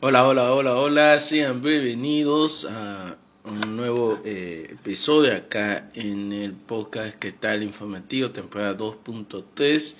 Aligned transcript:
Hola, 0.00 0.28
hola, 0.28 0.52
hola, 0.52 0.76
hola, 0.76 1.18
sean 1.18 1.60
bienvenidos 1.60 2.66
a 2.66 3.18
un 3.42 3.76
nuevo 3.76 4.20
eh, 4.24 4.68
episodio 4.70 5.34
acá 5.34 5.90
en 5.92 6.32
el 6.32 6.52
podcast 6.52 7.18
que 7.18 7.32
tal 7.32 7.64
informativo, 7.64 8.30
temporada 8.30 8.78
2.3. 8.78 9.96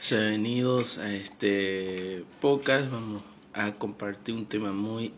Sean 0.00 0.20
bienvenidos 0.22 0.98
a 0.98 1.14
este 1.14 2.24
podcast, 2.40 2.90
vamos 2.90 3.22
a 3.52 3.70
compartir 3.76 4.34
un 4.34 4.46
tema 4.46 4.72
muy, 4.72 5.12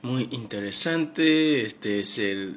muy 0.00 0.28
interesante. 0.30 1.66
Este 1.66 1.98
es 2.00 2.16
el, 2.16 2.56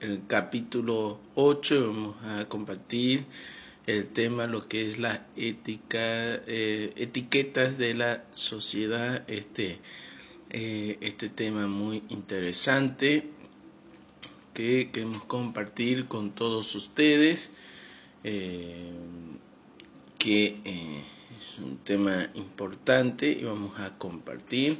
el, 0.00 0.20
capítulo 0.26 1.18
8, 1.36 1.86
vamos 1.86 2.16
a 2.26 2.44
compartir 2.44 3.24
el 3.86 4.08
tema, 4.08 4.46
lo 4.46 4.68
que 4.68 4.88
es 4.88 4.98
la 4.98 5.26
ética, 5.36 5.98
eh, 6.46 6.92
etiquetas 6.96 7.78
de 7.78 7.94
la 7.94 8.24
sociedad, 8.34 9.24
este, 9.28 9.78
eh, 10.50 10.98
este 11.00 11.28
tema 11.28 11.66
muy 11.66 12.02
interesante 12.08 13.24
que 14.54 14.90
queremos 14.90 15.24
compartir 15.24 16.06
con 16.06 16.32
todos 16.32 16.74
ustedes, 16.74 17.52
eh, 18.24 18.92
que 20.18 20.60
es 21.38 21.58
un 21.58 21.78
tema 21.78 22.28
importante 22.34 23.30
y 23.30 23.44
vamos 23.44 23.78
a 23.80 23.96
compartir. 23.96 24.78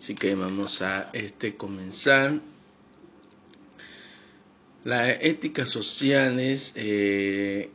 Así 0.00 0.14
que 0.14 0.34
vamos 0.34 0.82
a 0.82 1.08
este 1.14 1.56
comenzar 1.56 2.40
las 4.84 5.16
éticas 5.22 5.70
sociales 5.70 6.74
eh, 6.76 7.70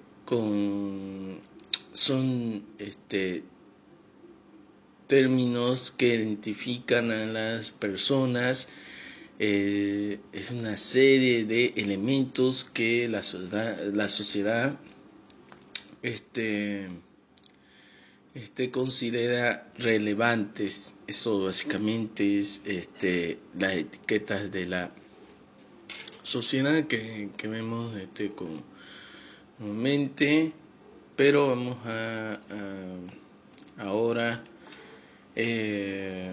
son 1.91 2.63
este, 2.77 3.43
términos 5.07 5.91
que 5.91 6.13
identifican 6.15 7.09
a 7.11 7.25
las 7.25 7.71
personas. 7.71 8.69
Eh, 9.39 10.19
es 10.33 10.51
una 10.51 10.77
serie 10.77 11.45
de 11.45 11.73
elementos 11.77 12.65
que 12.65 13.07
la 13.09 13.23
sociedad, 13.23 13.81
la 13.93 14.07
sociedad 14.07 14.77
este, 16.03 16.89
este, 18.35 18.69
considera 18.69 19.71
relevantes. 19.79 20.95
Eso 21.07 21.43
básicamente 21.45 22.39
es 22.39 22.61
este, 22.65 23.39
las 23.57 23.73
etiquetas 23.73 24.51
de 24.51 24.67
la 24.67 24.91
sociedad 26.29 26.85
que, 26.85 27.29
que 27.35 27.47
vemos 27.47 27.97
este, 27.97 28.29
con 28.29 28.63
mente, 29.59 30.53
pero 31.15 31.47
vamos 31.47 31.77
a, 31.85 32.39
ahora 33.79 34.41
eh, 35.35 36.31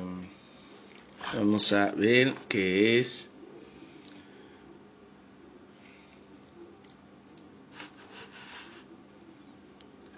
vamos 1.35 1.73
a 1.73 1.93
ver 1.93 2.35
qué 2.49 2.99
es 2.99 3.31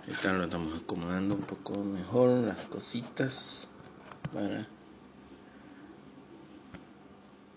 Ahorita 0.09 0.33
lo 0.33 0.45
estamos 0.45 0.83
acomodando 0.83 1.35
un 1.35 1.43
poco 1.43 1.85
mejor 1.85 2.31
las 2.41 2.67
cositas 2.69 3.69
para, 4.33 4.67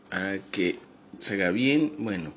para 0.09 0.37
que 0.51 0.77
se 1.19 1.35
haga 1.35 1.51
bien. 1.51 1.93
Bueno, 1.99 2.33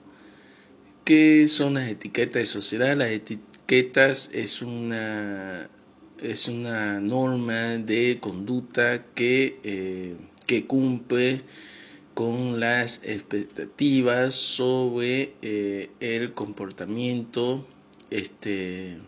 ¿qué 1.04 1.48
son 1.48 1.74
las 1.74 1.88
etiquetas 1.88 2.34
de 2.34 2.46
sociedad? 2.46 2.96
Las 2.96 3.08
etiquetas 3.08 4.30
es 4.32 4.62
una, 4.62 5.68
es 6.22 6.48
una 6.48 7.00
norma 7.00 7.78
de 7.78 8.18
conducta 8.20 9.06
que, 9.14 9.58
eh, 9.64 10.16
que 10.46 10.66
cumple 10.66 11.42
con 12.14 12.60
las 12.60 13.02
expectativas 13.04 14.34
sobre 14.34 15.34
eh, 15.42 15.90
el 16.00 16.32
comportamiento 16.32 17.66
este 18.10 18.98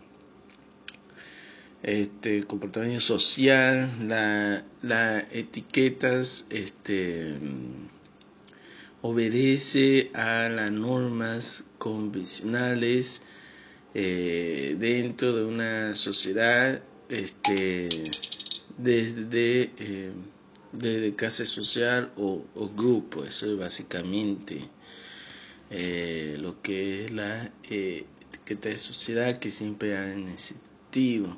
este 1.83 2.43
comportamiento 2.43 2.99
social 2.99 3.89
la, 4.07 4.65
las 4.81 5.23
etiquetas 5.31 6.47
este 6.49 7.37
obedece 9.07 10.11
a 10.13 10.49
las 10.49 10.69
normas 10.69 11.63
convencionales 11.77 13.21
eh, 13.93 14.75
dentro 14.77 15.33
de 15.33 15.45
una 15.45 15.95
sociedad 15.95 16.83
este, 17.07 17.87
desde, 18.77 19.71
eh, 19.77 20.11
desde 20.73 21.45
social 21.45 22.11
o, 22.17 22.43
grupo. 22.75 23.23
Eso 23.23 23.49
es 23.49 23.57
básicamente 23.57 24.67
eh, 25.69 26.37
lo 26.41 26.61
que 26.61 27.05
es 27.05 27.11
la 27.11 27.49
etiqueta 27.63 28.67
de 28.67 28.77
sociedad 28.77 29.39
que 29.39 29.51
siempre 29.51 29.95
han 29.97 30.27
existido. 30.27 31.37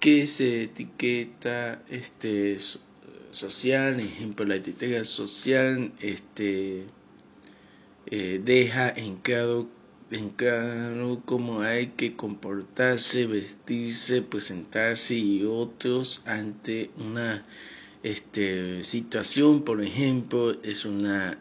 que 0.00 0.26
se 0.26 0.64
etiqueta 0.64 1.80
este, 1.88 2.58
social, 3.34 4.00
ejemplo, 4.00 4.46
la 4.46 4.56
etiqueta 4.56 5.04
social 5.04 5.92
este, 6.00 6.86
eh, 8.06 8.40
deja 8.44 8.90
en 8.90 9.16
claro, 9.16 9.68
en 10.10 10.30
claro 10.30 11.22
cómo 11.24 11.62
hay 11.62 11.88
que 11.88 12.16
comportarse, 12.16 13.26
vestirse, 13.26 14.22
presentarse 14.22 15.16
y 15.16 15.44
otros 15.44 16.22
ante 16.26 16.90
una 16.96 17.44
este, 18.02 18.82
situación, 18.82 19.62
por 19.62 19.82
ejemplo, 19.82 20.60
es 20.62 20.84
una 20.84 21.38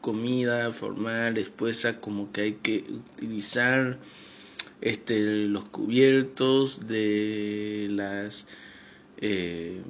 comida 0.00 0.72
formal 0.72 1.38
expuesta 1.38 2.00
como 2.00 2.32
que 2.32 2.40
hay 2.40 2.52
que 2.54 2.84
utilizar 2.88 3.98
este, 4.80 5.46
los 5.46 5.68
cubiertos 5.68 6.88
de 6.88 7.88
las 7.90 8.46
eh, 9.18 9.82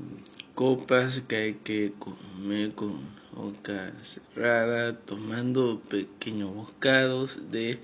copas 0.61 1.23
que 1.27 1.37
hay 1.37 1.55
que 1.55 1.95
comer 1.99 2.75
con 2.75 3.01
boca 3.33 3.95
cerrada, 4.03 4.95
tomando 4.95 5.81
pequeños 5.81 6.55
boscados 6.55 7.51
de 7.51 7.79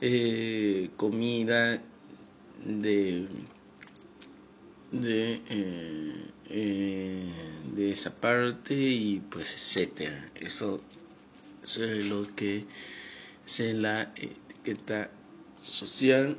eh, 0.00 0.90
comida 0.96 1.82
de 2.64 3.26
de, 4.92 5.42
eh, 5.50 6.30
eh, 6.50 7.32
de 7.74 7.90
esa 7.90 8.14
parte 8.14 8.74
y 8.74 9.18
pues 9.18 9.54
etcétera. 9.54 10.30
Eso, 10.36 10.80
es 11.64 12.06
lo 12.06 12.32
que 12.36 12.64
es 13.44 13.58
la 13.74 14.02
etiqueta 14.14 15.10
social 15.64 16.38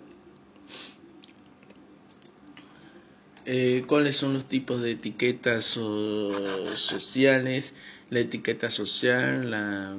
Eh, 3.52 3.84
¿Cuáles 3.88 4.16
son 4.16 4.34
los 4.34 4.46
tipos 4.46 4.80
de 4.80 4.92
etiquetas 4.92 5.80
sociales? 6.76 7.74
La 8.12 8.20
etiqueta 8.20 8.70
social, 8.70 9.50
la, 9.50 9.98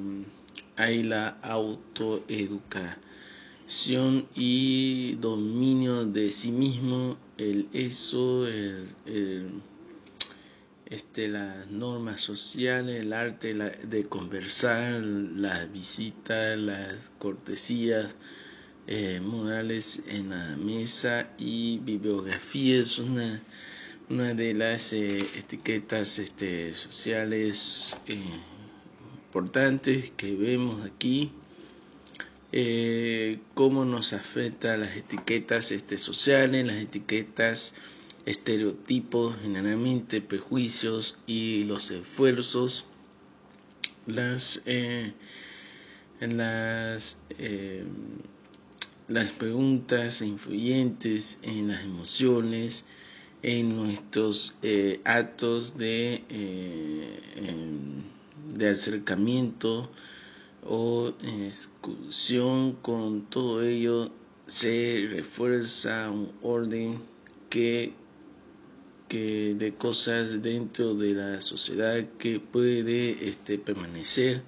hay 0.77 1.03
la 1.03 1.37
autoeducación 1.41 4.25
y 4.35 5.15
dominio 5.15 6.05
de 6.05 6.31
sí 6.31 6.53
mismo, 6.53 7.17
el 7.37 7.67
eso, 7.73 8.47
el, 8.47 8.87
este, 10.85 11.27
las 11.27 11.67
normas 11.67 12.21
sociales, 12.21 13.01
el 13.01 13.11
arte 13.11 13.53
de 13.53 14.05
conversar, 14.05 15.03
las 15.03 15.69
visitas, 15.73 16.57
las 16.57 17.11
cortesías, 17.19 18.15
eh, 18.87 19.21
modales 19.23 20.01
en 20.07 20.31
la 20.31 20.57
mesa 20.57 21.29
y 21.37 21.77
bibliografía 21.79 22.79
es 22.79 22.97
una, 22.97 23.41
una 24.09 24.33
de 24.33 24.53
las 24.55 24.93
eh, 24.93 25.17
etiquetas 25.37 26.17
este, 26.17 26.73
sociales 26.73 27.95
eh, 28.07 28.17
importantes 29.27 30.11
que 30.11 30.35
vemos 30.35 30.83
aquí. 30.85 31.31
cómo 33.53 33.85
nos 33.85 34.13
afecta 34.13 34.75
las 34.77 34.97
etiquetas 34.97 35.71
este, 35.71 35.97
sociales, 35.97 36.65
las 36.65 36.77
etiquetas 36.77 37.75
estereotipos, 38.25 39.37
generalmente 39.41 40.21
prejuicios 40.21 41.19
y 41.27 41.63
los 41.65 41.91
esfuerzos, 41.91 42.85
las, 44.07 44.61
las 46.19 47.17
las 49.11 49.33
preguntas 49.33 50.21
influyentes 50.21 51.39
en 51.43 51.67
las 51.67 51.83
emociones, 51.83 52.85
en 53.43 53.75
nuestros 53.75 54.55
eh, 54.61 55.01
actos 55.03 55.77
de, 55.77 56.23
eh, 56.29 57.19
em, 57.35 58.03
de 58.55 58.69
acercamiento 58.69 59.89
o 60.63 61.13
excursión, 61.45 62.73
con 62.81 63.25
todo 63.29 63.61
ello 63.63 64.11
se 64.45 65.07
refuerza 65.09 66.09
un 66.09 66.31
orden 66.41 67.01
que, 67.49 67.93
que 69.09 69.55
de 69.55 69.73
cosas 69.73 70.41
dentro 70.41 70.93
de 70.93 71.13
la 71.13 71.41
sociedad 71.41 72.05
que 72.17 72.39
puede 72.39 73.27
este, 73.27 73.57
permanecer 73.57 74.43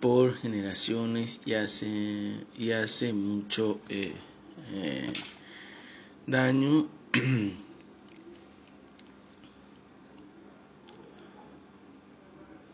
por 0.00 0.36
generaciones 0.36 1.40
y 1.46 1.54
hace, 1.54 2.34
y 2.58 2.72
hace 2.72 3.12
mucho 3.12 3.80
eh, 3.88 4.12
eh, 4.72 5.12
daño. 6.26 6.88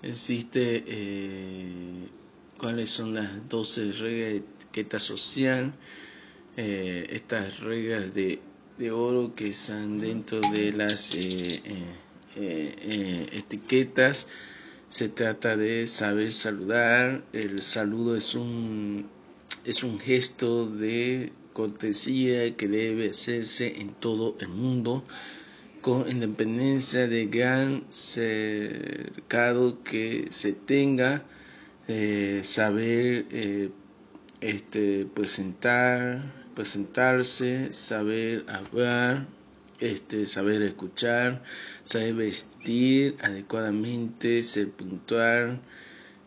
Existe 0.02 0.82
eh, 0.86 2.08
cuáles 2.58 2.90
son 2.90 3.14
las 3.14 3.48
12 3.48 3.92
reglas 3.92 4.02
de 4.02 4.36
etiqueta 4.36 4.98
social, 4.98 5.72
estas 6.56 7.60
reglas 7.60 8.12
de, 8.12 8.40
de, 8.78 8.90
oro 8.90 9.34
que 9.34 9.48
están 9.48 9.98
dentro 9.98 10.40
de 10.40 10.72
las 10.72 11.14
etiquetas 12.34 14.26
se 14.90 15.08
trata 15.08 15.56
de 15.56 15.86
saber 15.86 16.32
saludar. 16.32 17.24
El 17.32 17.62
saludo 17.62 18.16
es 18.16 18.34
un, 18.34 19.08
es 19.64 19.82
un 19.84 19.98
gesto 19.98 20.68
de 20.68 21.32
cortesía 21.52 22.56
que 22.56 22.68
debe 22.68 23.10
hacerse 23.10 23.80
en 23.80 23.94
todo 23.94 24.36
el 24.40 24.48
mundo 24.48 25.02
con 25.80 26.10
independencia 26.10 27.08
de 27.08 27.26
gran 27.26 27.84
cercado 27.88 29.82
que 29.82 30.26
se 30.28 30.52
tenga, 30.52 31.24
eh, 31.88 32.40
saber 32.42 33.26
eh, 33.30 33.70
este, 34.40 35.06
presentar, 35.06 36.22
presentarse, 36.54 37.72
saber 37.72 38.44
hablar, 38.48 39.26
este, 39.80 40.26
saber 40.26 40.62
escuchar, 40.62 41.42
saber 41.82 42.14
vestir 42.14 43.16
adecuadamente, 43.20 44.42
ser 44.42 44.70
puntual, 44.70 45.60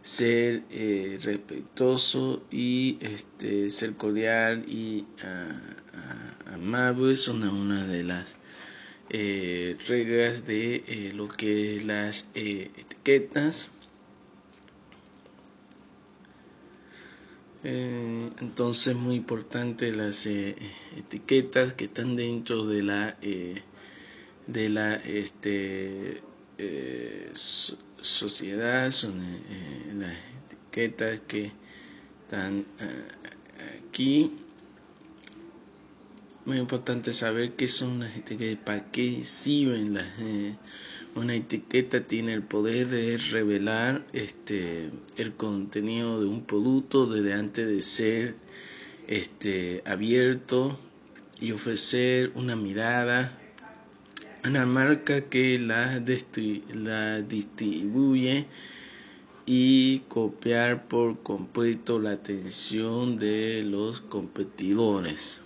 ser 0.01 0.63
eh, 0.69 1.17
respetuoso 1.21 2.43
y 2.51 2.97
este, 3.01 3.69
ser 3.69 3.93
cordial 3.93 4.65
y 4.67 5.05
amable 6.53 7.15
son 7.15 7.43
una 7.43 7.85
de 7.85 8.03
las 8.03 8.35
eh, 9.09 9.77
reglas 9.87 10.45
de 10.47 10.83
eh, 10.87 11.11
lo 11.13 11.27
que 11.27 11.75
es 11.75 11.85
las 11.85 12.29
etiquetas. 12.33 13.69
Entonces 18.41 18.95
muy 18.95 19.15
importante 19.15 19.91
las 19.95 20.25
etiquetas 20.25 21.73
que 21.73 21.85
están 21.85 22.15
dentro 22.15 22.65
de 22.65 22.83
la 22.83 23.17
de 24.47 24.69
la 24.69 24.95
este, 24.95 26.21
eh, 26.57 27.31
sociedad, 27.33 28.91
son 28.91 29.19
eh, 29.21 29.93
las 29.95 30.13
etiquetas 30.45 31.21
que 31.21 31.51
están 32.23 32.65
eh, 32.79 33.87
aquí. 33.87 34.42
Muy 36.45 36.57
importante 36.57 37.13
saber 37.13 37.53
qué 37.53 37.67
son 37.67 37.99
las 37.99 38.15
etiquetas, 38.17 38.65
para 38.65 38.91
qué 38.91 39.23
sirven 39.23 39.93
las 39.93 40.07
una 41.15 41.35
etiqueta 41.35 42.01
tiene 42.07 42.33
el 42.33 42.41
poder 42.41 42.87
de 42.87 43.17
revelar 43.17 44.05
este 44.13 44.89
el 45.15 45.33
contenido 45.33 46.19
de 46.19 46.25
un 46.25 46.43
producto 46.43 47.05
desde 47.05 47.33
antes 47.33 47.67
de 47.67 47.83
ser 47.83 48.35
este 49.07 49.83
abierto 49.85 50.79
y 51.39 51.51
ofrecer 51.51 52.31
una 52.35 52.55
mirada 52.55 53.39
una 54.45 54.65
marca 54.65 55.29
que 55.29 55.57
la, 55.59 56.03
la 56.73 57.21
distribuye 57.21 58.45
y 59.45 59.99
copiar 60.09 60.87
por 60.87 61.21
completo 61.21 61.99
la 61.99 62.11
atención 62.11 63.17
de 63.17 63.63
los 63.63 64.01
competidores. 64.01 65.39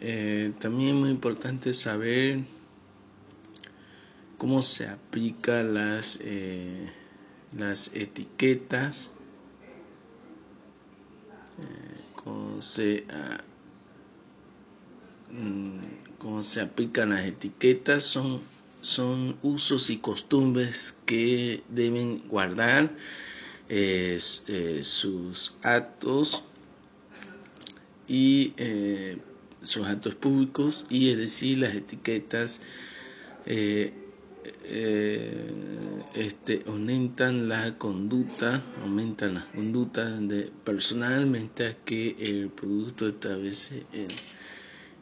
Eh, 0.00 0.52
también 0.58 0.90
es 0.90 0.94
muy 0.96 1.10
importante 1.10 1.74
saber 1.74 2.40
cómo 4.38 4.62
se 4.62 4.88
aplican 4.88 5.74
las, 5.74 6.18
eh, 6.22 6.90
las 7.56 7.94
etiquetas, 7.94 9.12
eh, 11.58 12.00
cómo 12.14 12.62
se 12.62 13.04
Mm, 15.32 15.78
cómo 16.18 16.42
se 16.42 16.60
aplican 16.60 17.10
las 17.10 17.24
etiquetas. 17.24 18.04
Son, 18.04 18.40
son 18.82 19.36
usos 19.42 19.90
y 19.90 19.98
costumbres 19.98 20.98
que 21.06 21.62
deben 21.68 22.26
guardar 22.28 22.90
eh, 23.68 24.18
sus 24.82 25.54
actos 25.62 26.42
y 28.08 28.52
sus 29.62 29.86
actos 29.86 30.14
públicos 30.14 30.86
y 30.90 31.10
es 31.10 31.16
decir 31.18 31.58
las 31.58 31.74
etiquetas 31.74 32.62
este, 36.14 36.62
aumentan 36.66 37.48
la 37.48 37.76
conducta 37.78 38.62
aumentan 38.82 39.34
las 39.34 39.44
conductas 39.44 40.28
de 40.28 40.50
personalmente 40.64 41.76
que 41.84 42.16
el 42.18 42.50
producto 42.50 43.08
establece 43.08 43.84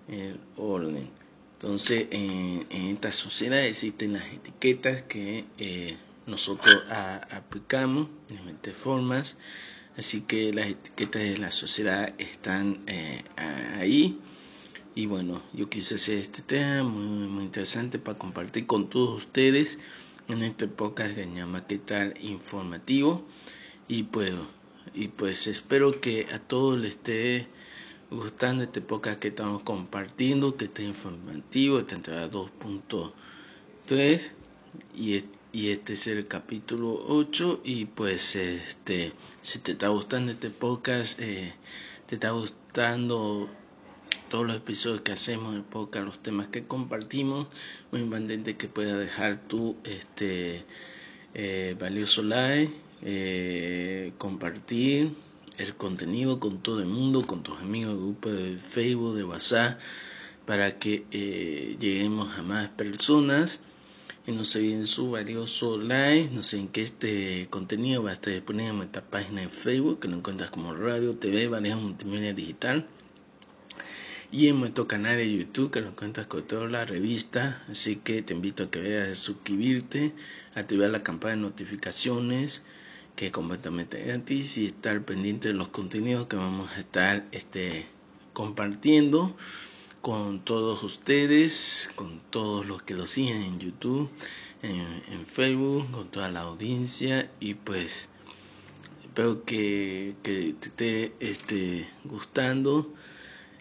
el 0.08 0.38
orden. 0.56 1.08
Entonces, 1.61 2.06
en, 2.12 2.66
esta 2.70 3.11
sociedad 3.11 3.64
existen 3.64 4.12
las 4.12 4.25
etiquetas 4.26 5.02
que 5.02 5.44
eh, 5.58 5.96
nosotros 6.26 6.84
aplicamos 6.88 8.06
de 8.28 8.37
diferentes 8.37 8.76
formas. 8.76 9.37
Así 9.96 10.20
que 10.20 10.52
las 10.52 10.69
etiquetas 10.69 11.22
de 11.22 11.38
la 11.38 11.50
sociedad 11.50 12.14
están 12.19 12.84
eh, 12.87 13.25
ahí. 13.81 14.20
Y 14.98 15.06
bueno, 15.06 15.40
yo 15.52 15.70
quise 15.70 15.94
hacer 15.94 16.18
este 16.18 16.42
tema 16.42 16.82
muy, 16.82 17.28
muy 17.28 17.44
interesante 17.44 18.00
para 18.00 18.18
compartir 18.18 18.66
con 18.66 18.90
todos 18.90 19.26
ustedes 19.26 19.78
en 20.26 20.42
este 20.42 20.66
podcast 20.66 21.14
que 21.14 21.28
¿Qué 21.68 21.78
tal? 21.78 22.14
Informativo. 22.20 23.24
Y, 23.86 24.02
puedo, 24.02 24.44
y 24.94 25.06
pues 25.06 25.46
espero 25.46 26.00
que 26.00 26.26
a 26.32 26.40
todos 26.40 26.80
les 26.80 26.96
esté 26.96 27.46
gustando 28.10 28.64
este 28.64 28.80
podcast 28.80 29.20
que 29.20 29.28
estamos 29.28 29.62
compartiendo, 29.62 30.56
que 30.56 30.64
está 30.64 30.82
informativo, 30.82 31.78
esta 31.78 31.94
entrada 31.94 32.28
2.3 32.28 34.32
y, 34.96 35.25
y 35.52 35.68
este 35.68 35.92
es 35.92 36.08
el 36.08 36.26
capítulo 36.26 37.04
8 37.06 37.61
y 37.62 37.84
pues 37.84 38.34
este 38.34 39.12
si 39.42 39.61
te 39.61 39.70
está 39.73 39.90
gustando 39.90 40.32
este 40.32 40.50
podcast, 40.50 41.20
eh, 41.20 41.54
te 42.08 42.16
está 42.16 42.32
gustando 42.32 43.49
todos 44.28 44.47
los 44.47 44.56
episodios 44.56 45.00
que 45.02 45.12
hacemos 45.12 45.54
en 45.54 45.62
podcast, 45.62 46.06
los 46.06 46.18
temas 46.18 46.49
que 46.49 46.64
compartimos, 46.64 47.47
muy 47.90 48.02
importante 48.02 48.56
que 48.56 48.68
puedas 48.68 48.99
dejar 48.99 49.40
tu 49.49 49.76
este 49.85 50.64
eh, 51.35 51.76
valioso 51.78 52.23
like, 52.23 52.73
eh, 53.02 54.12
compartir 54.18 55.12
el 55.56 55.75
contenido 55.75 56.40
con 56.40 56.62
todo 56.62 56.80
el 56.80 56.87
mundo, 56.87 57.26
con 57.26 57.42
tus 57.42 57.58
amigos, 57.58 57.97
grupo 57.97 58.30
de 58.30 58.58
Facebook, 58.58 59.16
de 59.16 59.25
WhatsApp, 59.25 59.80
para 60.47 60.78
que 60.78 61.04
eh, 61.11 61.76
lleguemos 61.80 62.37
a 62.38 62.42
más 62.42 62.68
personas 62.68 63.61
y 64.26 64.32
no 64.32 64.44
se 64.44 64.58
olviden 64.58 64.87
su 64.87 65.11
valioso 65.11 65.78
like, 65.78 66.30
no 66.35 66.42
sé 66.42 66.58
en 66.58 66.68
qué 66.68 66.82
este 66.82 67.47
contenido 67.50 68.02
va 68.02 68.11
a 68.11 68.12
estar 68.12 68.32
disponible 68.32 68.70
en 68.70 68.76
nuestra 68.76 69.02
página 69.02 69.40
de 69.40 69.49
Facebook, 69.49 70.00
que 70.00 70.08
lo 70.08 70.16
encuentras 70.16 70.50
como 70.50 70.75
Radio 70.75 71.16
TV 71.16 71.49
Valejo 71.49 71.80
Multimedia 71.80 72.35
Digital. 72.35 72.87
Y 74.30 74.49
en 74.49 74.61
nuestro 74.61 74.87
canal 74.87 75.16
de 75.16 75.32
YouTube, 75.32 75.70
que 75.70 75.80
lo 75.80 75.88
encuentras 75.88 76.26
con 76.26 76.42
toda 76.42 76.68
la 76.68 76.85
revista. 76.85 77.64
Así 77.70 77.97
que 77.97 78.23
te 78.23 78.35
invito 78.35 78.64
a 78.64 78.70
que 78.70 78.80
veas 78.80 79.18
suscribirte, 79.18 80.12
activar 80.54 80.90
la 80.90 81.02
campana 81.02 81.37
de 81.37 81.42
notificaciones 81.42 82.62
que 83.18 83.26
es 83.26 83.32
completamente 83.32 84.00
gratis 84.00 84.58
y 84.58 84.66
estar 84.66 85.04
pendiente 85.04 85.49
de 85.49 85.54
los 85.54 85.70
contenidos 85.70 86.28
que 86.28 86.37
vamos 86.37 86.70
a 86.70 86.78
estar 86.78 87.26
este, 87.32 87.85
compartiendo 88.32 89.37
con 90.02 90.44
todos 90.44 90.85
ustedes, 90.85 91.90
con 91.97 92.20
todos 92.30 92.68
los 92.68 92.80
que 92.85 92.94
lo 92.94 93.08
siguen 93.08 93.42
en 93.42 93.58
YouTube, 93.58 94.08
en, 94.62 95.26
Facebook, 95.26 95.90
con 95.90 96.12
toda 96.12 96.30
la 96.30 96.42
audiencia 96.42 97.28
y 97.40 97.54
pues 97.54 98.11
espero 99.02 99.44
que, 99.44 100.14
que 100.23 100.54
te 100.61 100.68
esté 100.68 101.12
este, 101.18 101.88
gustando 102.04 102.94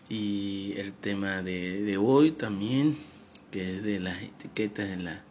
y 0.10 0.74
el 0.78 0.94
tema 0.94 1.42
de, 1.42 1.82
de 1.82 1.98
hoy 1.98 2.32
también 2.32 2.96
que 3.52 3.78
es 3.78 3.84
de 3.84 4.00
las 4.00 4.22
etiquetas 4.22 4.90
de 4.90 4.98
la, 4.98 5.22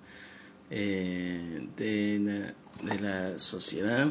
eh, 0.70 1.68
de 1.76 2.18
la 2.20 2.54
de 2.82 3.00
la 3.00 3.38
sociedad. 3.38 4.08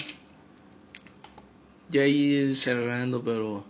Ya 1.90 2.06
ir 2.08 2.56
cerrando, 2.56 3.24
pero 3.24 3.66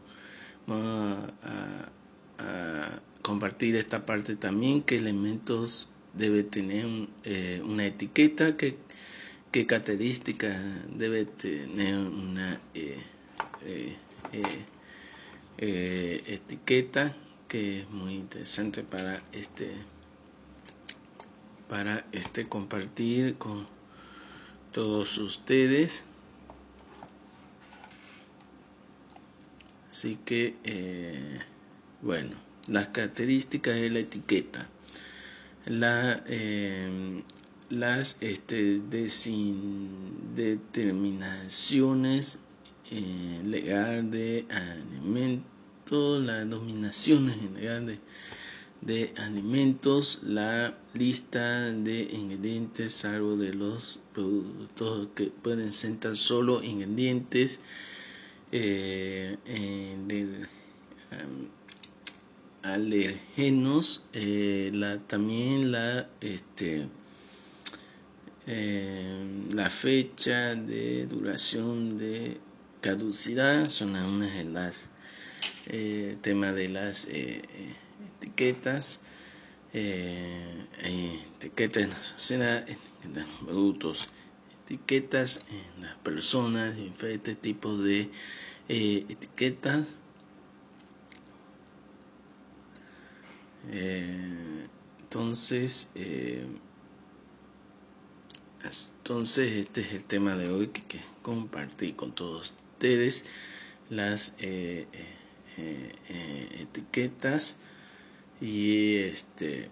vamos 0.68 1.32
a, 1.44 1.90
compartir 3.22 3.76
esta 3.76 4.06
parte 4.06 4.36
también, 4.36 4.84
que 4.84 4.98
elementos 4.98 5.90
debe 6.14 6.44
tener 6.44 6.86
eh, 7.24 7.60
una 7.66 7.88
etiqueta, 7.88 8.56
que, 8.56 8.78
qué 9.52 9.66
características 9.66 10.56
debe 10.96 11.26
tener 11.26 11.98
una 11.98 12.62
eh, 12.76 13.04
eh, 15.58 16.24
etiqueta, 16.28 17.16
que 17.48 17.82
es 17.82 17.90
muy 17.90 18.16
interesante 18.16 18.84
para 18.84 19.22
este 19.32 19.72
para 21.70 22.06
este 22.12 22.48
compartir 22.48 23.36
con 23.36 23.66
todos 24.72 25.18
ustedes 25.18 26.06
Así 29.96 30.20
que, 30.26 30.56
eh, 30.66 31.40
bueno, 32.02 32.36
las 32.68 32.90
características 32.90 33.76
de 33.76 33.90
la 33.90 34.00
etiqueta. 34.00 34.68
La, 35.66 36.22
eh, 36.28 37.24
las 37.70 38.18
este, 38.20 38.82
determinaciones 40.36 42.40
eh, 42.92 43.42
legal 43.46 44.12
de 44.12 44.46
alimentos, 44.50 46.24
las 46.24 46.50
dominaciones 46.50 47.38
legal 47.54 47.86
de, 47.86 48.00
de 48.82 49.14
alimentos, 49.18 50.22
la 50.24 50.78
lista 50.94 51.72
de 51.72 52.04
ingredientes, 52.04 52.94
salvo 52.94 53.36
de 53.36 53.54
los 53.54 54.00
productos 54.14 55.10
que 55.16 55.26
pueden 55.28 55.74
ser 55.74 56.00
tan 56.00 56.16
solo 56.16 56.64
ingredientes, 56.64 57.60
eh, 58.52 59.38
eh, 59.46 60.48
alergenos, 62.66 64.06
eh, 64.14 64.72
la, 64.74 64.98
también 65.00 65.72
la, 65.72 66.10
este, 66.20 66.88
eh, 68.48 69.46
la 69.54 69.70
fecha 69.70 70.56
de 70.56 71.06
duración 71.06 71.98
de 71.98 72.38
caducidad 72.86 73.68
son 73.68 73.96
algunas 73.96 74.32
de 74.36 74.44
las 74.44 74.90
eh, 75.66 76.18
tema 76.22 76.52
de 76.52 76.70
las 76.70 77.08
eh, 77.10 77.42
etiquetas 78.20 79.02
etiquetas 79.74 81.84
en 81.84 81.90
la 81.90 82.04
sociedad 82.04 82.66
en 82.70 83.14
los 83.16 83.26
productos 83.44 84.08
etiquetas 84.66 85.46
en 85.50 85.84
las 85.84 85.96
personas 85.98 86.76
diferentes 86.76 87.42
tipos 87.42 87.84
de 87.84 88.12
eh, 88.70 89.06
etiquetas. 89.10 89.88
Eh, 93.72 94.68
entonces 95.02 95.90
eh, 95.96 96.46
entonces 98.64 99.66
este 99.66 99.82
es 99.82 99.94
el 99.94 100.04
tema 100.04 100.36
de 100.36 100.50
hoy 100.50 100.68
que, 100.68 100.84
que 100.84 101.00
compartí 101.24 101.94
con 101.94 102.14
todos 102.14 102.54
ustedes 102.76 103.26
las 103.90 104.34
etiquetas 106.60 107.58
y 108.42 108.96
este 108.96 109.70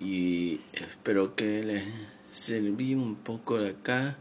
y 0.00 0.60
espero 0.72 1.36
que 1.36 1.62
les 1.62 1.84
serví 2.30 2.94
un 2.94 3.16
poco 3.16 3.58
de 3.58 3.70
acá. 3.70 4.18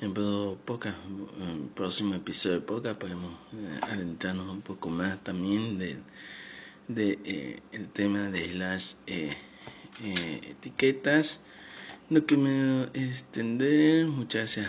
En 0.00 0.14
el 0.16 1.68
próximo 1.74 2.14
episodio 2.14 2.56
de 2.56 2.62
podcast 2.62 2.98
podemos 2.98 3.32
eh, 3.52 3.80
adentrarnos 3.82 4.48
un 4.48 4.62
poco 4.62 4.88
más 4.88 5.22
también 5.22 5.78
de, 5.78 5.98
eh, 6.96 7.60
el 7.72 7.88
tema 7.90 8.30
de 8.30 8.54
las 8.54 8.98
eh, 9.06 9.36
etiquetas 10.02 11.42
no 12.10 12.26
que 12.26 12.36
me 12.36 12.82
extender 12.92 14.06
muchas 14.08 14.56
gracias 14.56 14.68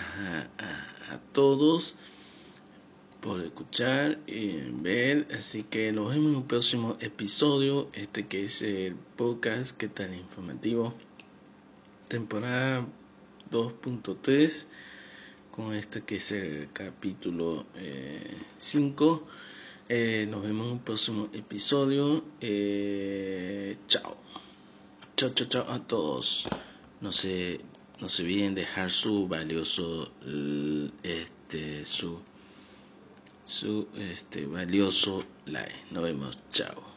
a, 1.10 1.20
todos 1.34 1.96
por 3.20 3.42
escuchar 3.42 4.20
y 4.28 4.60
ver 4.82 5.28
así 5.38 5.64
que 5.64 5.92
nos 5.92 6.10
vemos 6.10 6.32
en 6.32 6.38
un 6.38 6.48
próximo 6.48 6.98
episodio 7.02 7.90
este 7.94 8.28
que 8.28 8.46
es 8.46 8.62
el 8.62 8.96
podcast 9.18 9.76
que 9.76 9.88
tan 9.88 10.14
informativo 10.14 10.94
temporada 12.08 12.86
2.3 13.50 14.68
con 15.52 15.74
este 15.74 16.02
que 16.02 16.18
es 16.18 16.32
el 16.32 16.70
capítulo 16.72 17.66
5. 18.58 19.28
Eh, 19.90 20.24
eh, 20.24 20.28
nos 20.30 20.44
vemos 20.44 20.68
en 20.68 20.72
un 20.74 20.80
próximo 20.80 21.28
episodio. 21.34 22.24
Eh, 22.40 23.78
chao. 23.88 24.16
Chao, 25.18 25.32
chao, 25.32 25.48
chao 25.50 25.66
a 25.70 25.80
todos. 25.80 26.48
No 27.02 27.12
se, 27.12 27.60
no 28.00 28.10
se 28.10 28.24
olviden 28.24 28.56
dejar 28.56 28.92
su 28.92 29.28
valioso, 29.28 30.12
este, 31.04 31.86
su, 31.86 32.20
su, 33.46 33.88
este, 33.96 34.46
valioso 34.46 35.24
like. 35.46 35.76
Nos 35.92 36.04
vemos. 36.04 36.40
Chao. 36.52 36.91